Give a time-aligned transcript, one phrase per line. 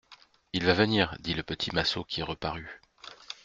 [0.53, 2.81] Il va venir, dit le petit Massot qui reparut.